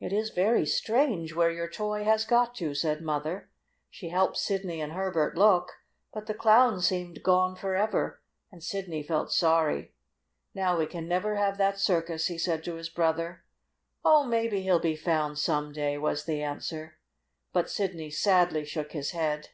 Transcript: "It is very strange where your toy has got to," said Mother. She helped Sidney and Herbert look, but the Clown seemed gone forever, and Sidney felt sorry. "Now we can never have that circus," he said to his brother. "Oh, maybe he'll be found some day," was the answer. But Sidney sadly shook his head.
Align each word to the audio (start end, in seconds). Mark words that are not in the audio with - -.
"It 0.00 0.12
is 0.12 0.30
very 0.30 0.66
strange 0.66 1.32
where 1.32 1.52
your 1.52 1.70
toy 1.70 2.02
has 2.02 2.24
got 2.24 2.56
to," 2.56 2.74
said 2.74 3.00
Mother. 3.00 3.50
She 3.88 4.08
helped 4.08 4.36
Sidney 4.36 4.80
and 4.80 4.94
Herbert 4.94 5.38
look, 5.38 5.70
but 6.12 6.26
the 6.26 6.34
Clown 6.34 6.80
seemed 6.80 7.22
gone 7.22 7.54
forever, 7.54 8.20
and 8.50 8.64
Sidney 8.64 9.04
felt 9.04 9.32
sorry. 9.32 9.94
"Now 10.56 10.76
we 10.76 10.86
can 10.86 11.06
never 11.06 11.36
have 11.36 11.56
that 11.58 11.78
circus," 11.78 12.26
he 12.26 12.36
said 12.36 12.64
to 12.64 12.74
his 12.74 12.88
brother. 12.88 13.44
"Oh, 14.04 14.24
maybe 14.24 14.62
he'll 14.62 14.80
be 14.80 14.96
found 14.96 15.38
some 15.38 15.70
day," 15.72 15.98
was 15.98 16.24
the 16.24 16.42
answer. 16.42 16.98
But 17.52 17.70
Sidney 17.70 18.10
sadly 18.10 18.64
shook 18.64 18.90
his 18.90 19.12
head. 19.12 19.50